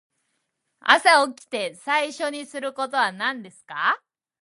[0.79, 4.01] 朝起きて最初にすることは何ですか。